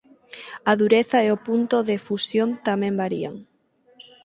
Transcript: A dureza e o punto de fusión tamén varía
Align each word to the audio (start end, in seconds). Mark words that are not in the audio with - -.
A 0.71 0.73
dureza 0.81 1.17
e 1.27 1.29
o 1.35 1.41
punto 1.47 1.77
de 1.89 1.95
fusión 2.07 2.49
tamén 2.67 2.93
varía 3.01 3.31